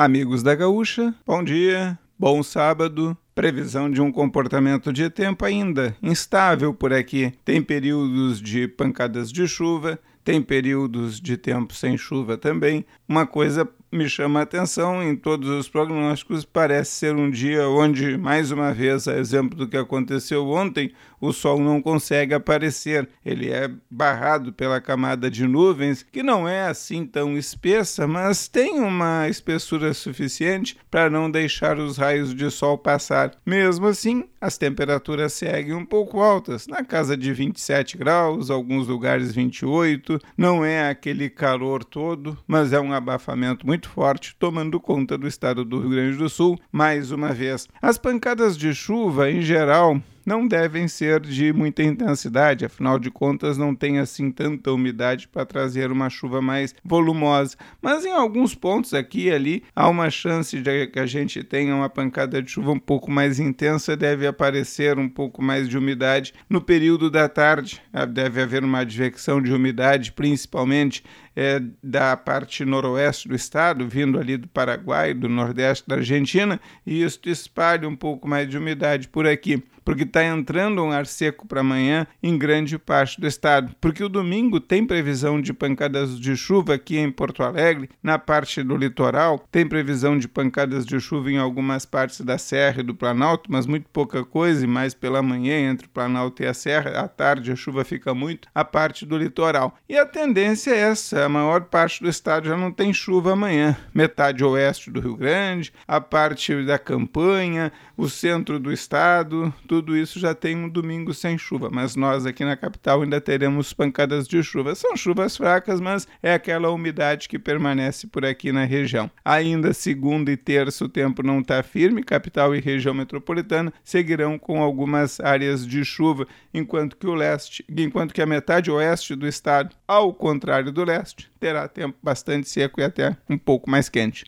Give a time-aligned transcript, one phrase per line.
[0.00, 3.18] Amigos da Gaúcha, bom dia, bom sábado.
[3.34, 7.34] Previsão de um comportamento de tempo ainda instável por aqui.
[7.44, 9.98] Tem períodos de pancadas de chuva,
[10.28, 12.84] tem períodos de tempo sem chuva também.
[13.08, 16.44] Uma coisa me chama a atenção em todos os prognósticos.
[16.44, 21.32] Parece ser um dia onde, mais uma vez, a exemplo do que aconteceu ontem, o
[21.32, 23.08] sol não consegue aparecer.
[23.24, 28.78] Ele é barrado pela camada de nuvens, que não é assim tão espessa, mas tem
[28.78, 33.32] uma espessura suficiente para não deixar os raios de sol passar.
[33.44, 39.34] Mesmo assim, as temperaturas seguem um pouco altas, na casa de 27 graus, alguns lugares
[39.34, 40.17] 28.
[40.36, 45.64] Não é aquele calor todo, mas é um abafamento muito forte, tomando conta do estado
[45.64, 47.66] do Rio Grande do Sul mais uma vez.
[47.80, 53.56] As pancadas de chuva, em geral, não devem ser de muita intensidade, afinal de contas
[53.56, 57.56] não tem assim tanta umidade para trazer uma chuva mais volumosa.
[57.80, 61.74] Mas em alguns pontos aqui e ali há uma chance de que a gente tenha
[61.74, 66.34] uma pancada de chuva um pouco mais intensa, deve aparecer um pouco mais de umidade
[66.48, 67.80] no período da tarde.
[67.90, 71.02] Ah, deve haver uma advecção de umidade, principalmente
[71.34, 77.02] é, da parte noroeste do estado, vindo ali do Paraguai, do nordeste da Argentina, e
[77.02, 81.46] isso espalha um pouco mais de umidade por aqui porque está entrando um ar seco
[81.46, 83.74] para amanhã em grande parte do estado.
[83.80, 88.62] Porque o domingo tem previsão de pancadas de chuva aqui em Porto Alegre, na parte
[88.62, 92.94] do litoral, tem previsão de pancadas de chuva em algumas partes da Serra e do
[92.94, 97.00] Planalto, mas muito pouca coisa, e mais pela manhã entre o Planalto e a Serra,
[97.00, 99.76] à tarde a chuva fica muito, a parte do litoral.
[99.88, 103.76] E a tendência é essa, a maior parte do estado já não tem chuva amanhã.
[103.94, 109.96] Metade oeste do Rio Grande, a parte da campanha, o centro do estado, tudo tudo
[110.08, 114.26] isso já tem um domingo sem chuva, mas nós aqui na capital ainda teremos pancadas
[114.26, 114.74] de chuva.
[114.74, 119.10] São chuvas fracas, mas é aquela umidade que permanece por aqui na região.
[119.22, 124.62] Ainda segunda e terça o tempo não está firme, capital e região metropolitana seguirão com
[124.62, 129.76] algumas áreas de chuva, enquanto que o leste, enquanto que a metade oeste do estado,
[129.86, 134.24] ao contrário do leste, terá tempo bastante seco e até um pouco mais quente.